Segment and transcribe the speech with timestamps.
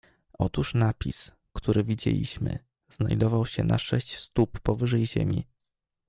[0.33, 2.59] "Otóż napis, który widzieliśmy,
[2.89, 5.47] znajdował się na sześć stóp powyżej ziemi."